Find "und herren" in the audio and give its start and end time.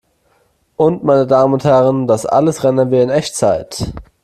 1.53-2.07